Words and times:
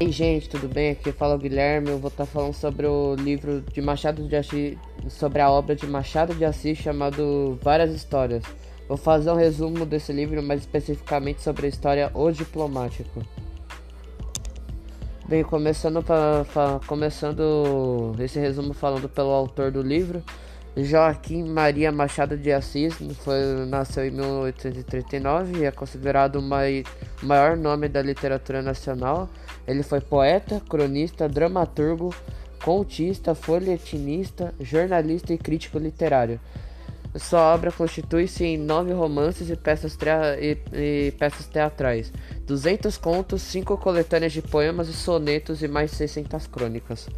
Ei 0.00 0.10
gente, 0.10 0.48
tudo 0.48 0.66
bem? 0.66 0.90
Aqui 0.90 1.12
fala 1.12 1.36
o 1.36 1.38
Guilherme. 1.38 1.90
Eu 1.90 1.98
vou 2.00 2.08
estar 2.08 2.26
falando 2.26 2.52
sobre 2.52 2.84
o 2.84 3.14
livro 3.14 3.60
de 3.60 3.80
Machado 3.80 4.26
de 4.26 4.34
Assis, 4.34 4.76
sobre 5.08 5.40
a 5.40 5.48
obra 5.48 5.76
de 5.76 5.86
Machado 5.86 6.34
de 6.34 6.44
Assis 6.44 6.76
chamado 6.76 7.56
Várias 7.62 7.94
Histórias. 7.94 8.42
Vou 8.88 8.96
fazer 8.96 9.30
um 9.30 9.36
resumo 9.36 9.86
desse 9.86 10.12
livro, 10.12 10.42
mais 10.42 10.60
especificamente 10.60 11.42
sobre 11.42 11.66
a 11.66 11.68
história 11.68 12.10
O 12.12 12.28
Diplomático. 12.32 13.22
Bem, 15.28 15.44
começando, 15.44 16.02
pra, 16.02 16.44
pra, 16.52 16.80
começando 16.88 18.16
esse 18.18 18.40
resumo 18.40 18.74
falando 18.74 19.08
pelo 19.08 19.30
autor 19.30 19.70
do 19.70 19.80
livro. 19.80 20.24
Joaquim 20.76 21.44
Maria 21.44 21.92
Machado 21.92 22.36
de 22.36 22.50
Assis 22.50 22.94
foi, 23.20 23.64
nasceu 23.68 24.04
em 24.04 24.10
1839 24.10 25.60
e 25.60 25.64
é 25.64 25.70
considerado 25.70 26.40
o 26.40 26.42
maior 27.22 27.56
nome 27.56 27.88
da 27.88 28.02
literatura 28.02 28.60
nacional. 28.60 29.30
Ele 29.66 29.82
foi 29.82 30.00
poeta, 30.00 30.60
cronista, 30.68 31.28
dramaturgo, 31.28 32.14
contista, 32.62 33.34
folhetinista, 33.34 34.54
jornalista 34.60 35.32
e 35.32 35.38
crítico 35.38 35.78
literário. 35.78 36.40
Sua 37.16 37.54
obra 37.54 37.70
constitui-se 37.70 38.44
em 38.44 38.58
nove 38.58 38.92
romances 38.92 39.48
e 39.48 39.54
peças, 39.54 39.96
e, 40.40 40.58
e 40.72 41.12
peças 41.12 41.46
teatrais, 41.46 42.12
200 42.44 42.96
contos, 42.96 43.40
cinco 43.42 43.76
coletâneas 43.78 44.32
de 44.32 44.42
poemas 44.42 44.88
e 44.88 44.92
sonetos 44.92 45.62
e 45.62 45.68
mais 45.68 45.92
600 45.92 46.48
crônicas. 46.48 47.08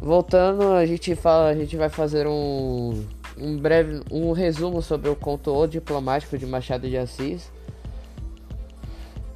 Voltando, 0.00 0.72
a 0.72 0.86
gente 0.86 1.16
fala, 1.16 1.48
a 1.48 1.54
gente 1.54 1.76
vai 1.76 1.88
fazer 1.88 2.28
um, 2.28 3.04
um 3.36 3.56
breve 3.56 4.02
um 4.10 4.30
resumo 4.32 4.80
sobre 4.82 5.08
o 5.08 5.16
conto 5.16 5.52
O 5.52 5.66
Diplomático 5.66 6.38
de 6.38 6.46
Machado 6.46 6.88
de 6.88 6.96
Assis. 6.96 7.50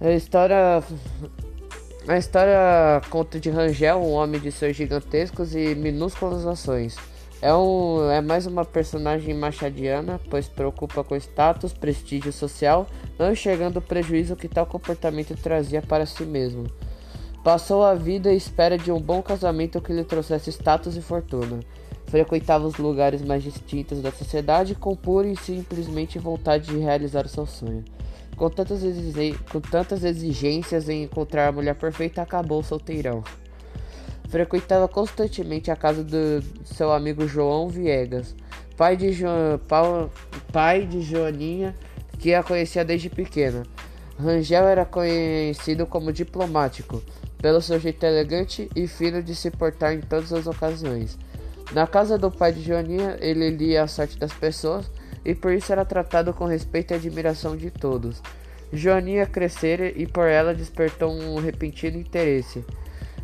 A 0.00 0.10
história 0.12 0.82
a 2.08 2.18
história 2.18 3.00
conta 3.10 3.38
de 3.38 3.48
Rangel, 3.48 3.98
um 3.98 4.12
homem 4.12 4.40
de 4.40 4.50
seus 4.50 4.76
gigantescos 4.76 5.54
e 5.54 5.74
minúsculas 5.74 6.44
ações. 6.46 6.96
É, 7.40 7.54
um, 7.54 8.10
é 8.10 8.20
mais 8.20 8.46
uma 8.46 8.64
personagem 8.64 9.34
machadiana, 9.34 10.20
pois 10.28 10.48
preocupa 10.48 11.04
com 11.04 11.16
status, 11.16 11.72
prestígio 11.72 12.32
social, 12.32 12.86
não 13.18 13.32
enxergando 13.32 13.78
o 13.78 13.82
prejuízo 13.82 14.36
que 14.36 14.48
tal 14.48 14.66
comportamento 14.66 15.34
trazia 15.36 15.82
para 15.82 16.06
si 16.06 16.24
mesmo. 16.24 16.66
Passou 17.44 17.82
a 17.82 17.94
vida 17.94 18.30
à 18.30 18.34
espera 18.34 18.78
de 18.78 18.92
um 18.92 19.00
bom 19.00 19.20
casamento 19.22 19.80
que 19.80 19.92
lhe 19.92 20.04
trouxesse 20.04 20.50
status 20.50 20.96
e 20.96 21.02
fortuna. 21.02 21.60
Frequentava 22.06 22.66
os 22.66 22.76
lugares 22.76 23.22
mais 23.22 23.42
distintos 23.42 24.00
da 24.00 24.12
sociedade 24.12 24.74
com 24.74 24.94
pura 24.94 25.26
e 25.26 25.36
simplesmente 25.36 26.18
vontade 26.18 26.66
de 26.66 26.78
realizar 26.78 27.26
seu 27.28 27.46
sonho. 27.46 27.84
Com 28.42 28.50
tantas, 28.50 28.80
com 29.52 29.60
tantas 29.60 30.02
exigências 30.02 30.88
em 30.88 31.04
encontrar 31.04 31.46
a 31.46 31.52
mulher 31.52 31.76
perfeita, 31.76 32.22
acabou 32.22 32.60
solteirão. 32.60 33.22
Frequentava 34.30 34.88
constantemente 34.88 35.70
a 35.70 35.76
casa 35.76 36.02
do 36.02 36.42
seu 36.64 36.90
amigo 36.90 37.28
João 37.28 37.68
Viegas, 37.68 38.34
pai 38.76 38.96
de, 38.96 39.12
jo... 39.12 39.28
pai 40.50 40.84
de 40.84 41.02
Joaninha, 41.02 41.72
que 42.18 42.34
a 42.34 42.42
conhecia 42.42 42.84
desde 42.84 43.08
pequena. 43.08 43.62
Rangel 44.18 44.64
era 44.64 44.84
conhecido 44.84 45.86
como 45.86 46.12
diplomático 46.12 47.00
pelo 47.38 47.62
seu 47.62 47.78
jeito 47.78 48.04
elegante 48.04 48.68
e 48.74 48.88
fino 48.88 49.22
de 49.22 49.36
se 49.36 49.52
portar 49.52 49.94
em 49.94 50.00
todas 50.00 50.32
as 50.32 50.48
ocasiões. 50.48 51.16
Na 51.70 51.86
casa 51.86 52.18
do 52.18 52.28
pai 52.28 52.52
de 52.52 52.60
Joaninha, 52.60 53.16
ele 53.20 53.50
lia 53.50 53.84
a 53.84 53.86
sorte 53.86 54.18
das 54.18 54.32
pessoas 54.32 54.90
e 55.24 55.34
por 55.34 55.52
isso 55.52 55.72
era 55.72 55.84
tratado 55.84 56.32
com 56.32 56.44
respeito 56.44 56.92
e 56.92 56.94
admiração 56.94 57.56
de 57.56 57.70
todos. 57.70 58.22
Joaninha 58.72 59.26
crescera 59.26 59.88
e 59.88 60.06
por 60.06 60.26
ela 60.26 60.54
despertou 60.54 61.12
um 61.12 61.38
repentino 61.38 61.98
interesse. 61.98 62.64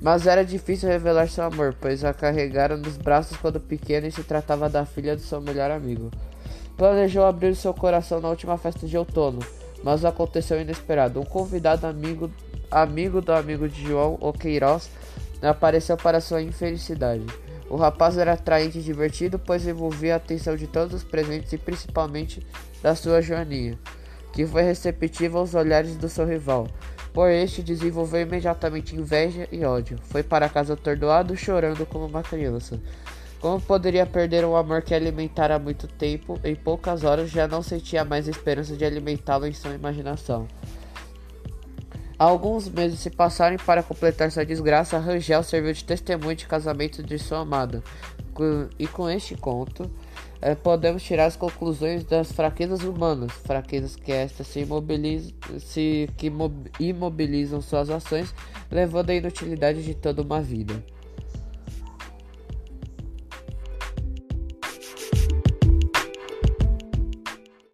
Mas 0.00 0.26
era 0.26 0.44
difícil 0.44 0.88
revelar 0.88 1.28
seu 1.28 1.44
amor, 1.44 1.76
pois 1.80 2.04
a 2.04 2.12
carregara 2.12 2.76
nos 2.76 2.96
braços 2.96 3.36
quando 3.36 3.60
pequena 3.60 4.06
e 4.06 4.12
se 4.12 4.22
tratava 4.22 4.68
da 4.68 4.84
filha 4.84 5.14
do 5.14 5.22
seu 5.22 5.40
melhor 5.40 5.70
amigo. 5.70 6.10
Planejou 6.76 7.24
abrir 7.24 7.54
seu 7.54 7.72
coração 7.72 8.20
na 8.20 8.28
última 8.28 8.58
festa 8.58 8.86
de 8.86 8.96
outono, 8.96 9.40
mas 9.84 10.04
aconteceu 10.04 10.60
inesperado. 10.60 11.20
Um 11.20 11.24
convidado 11.24 11.86
amigo 11.86 12.30
amigo 12.72 13.20
do 13.20 13.32
amigo 13.32 13.68
de 13.68 13.86
João, 13.86 14.16
o 14.20 14.32
Queiroz, 14.32 14.90
apareceu 15.42 15.96
para 15.96 16.20
sua 16.20 16.42
infelicidade. 16.42 17.26
O 17.72 17.76
rapaz 17.76 18.18
era 18.18 18.34
atraente 18.34 18.80
e 18.80 18.82
divertido, 18.82 19.38
pois 19.38 19.66
envolvia 19.66 20.12
a 20.12 20.16
atenção 20.18 20.54
de 20.54 20.66
todos 20.66 20.92
os 20.92 21.02
presentes 21.02 21.54
e 21.54 21.56
principalmente 21.56 22.46
da 22.82 22.94
sua 22.94 23.22
Joaninha, 23.22 23.78
que 24.30 24.46
foi 24.46 24.60
receptiva 24.60 25.38
aos 25.38 25.54
olhares 25.54 25.96
do 25.96 26.06
seu 26.06 26.26
rival. 26.26 26.68
Por 27.14 27.30
este 27.30 27.62
desenvolveu 27.62 28.20
imediatamente 28.20 28.94
inveja 28.94 29.48
e 29.50 29.64
ódio. 29.64 29.98
Foi 30.02 30.22
para 30.22 30.50
casa 30.50 30.74
atordoado, 30.74 31.34
chorando 31.34 31.86
como 31.86 32.04
uma 32.04 32.22
criança. 32.22 32.78
Como 33.40 33.58
poderia 33.58 34.04
perder 34.04 34.44
um 34.44 34.54
amor 34.54 34.82
que 34.82 34.94
alimentara 34.94 35.54
há 35.54 35.58
muito 35.58 35.88
tempo? 35.88 36.38
Em 36.44 36.54
poucas 36.54 37.04
horas 37.04 37.30
já 37.30 37.48
não 37.48 37.62
sentia 37.62 38.04
mais 38.04 38.28
esperança 38.28 38.76
de 38.76 38.84
alimentá-lo 38.84 39.46
em 39.46 39.54
sua 39.54 39.72
imaginação. 39.72 40.46
Alguns 42.22 42.68
meses 42.68 43.00
se 43.00 43.10
passaram 43.10 43.56
para 43.56 43.82
completar 43.82 44.30
sua 44.30 44.46
desgraça, 44.46 44.96
Rangel 44.96 45.42
serviu 45.42 45.72
de 45.72 45.82
testemunho 45.82 46.36
de 46.36 46.46
casamento 46.46 47.02
de 47.02 47.18
sua 47.18 47.40
amada. 47.40 47.82
E 48.78 48.86
com 48.86 49.10
este 49.10 49.34
conto, 49.34 49.90
é, 50.40 50.54
podemos 50.54 51.02
tirar 51.02 51.24
as 51.24 51.34
conclusões 51.34 52.04
das 52.04 52.30
fraquezas 52.30 52.84
humanas, 52.84 53.32
fraquezas 53.32 53.96
que 53.96 54.12
estas 54.12 54.46
se, 54.46 54.60
imobilizam, 54.60 55.32
se 55.58 56.08
que 56.16 56.30
imobilizam 56.78 57.60
suas 57.60 57.90
ações, 57.90 58.32
levando 58.70 59.10
à 59.10 59.14
inutilidade 59.14 59.82
de 59.82 59.92
toda 59.92 60.22
uma 60.22 60.40
vida. 60.40 60.80